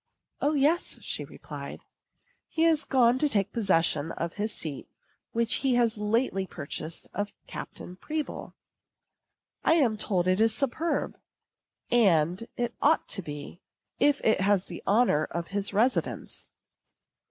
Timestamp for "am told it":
9.75-10.41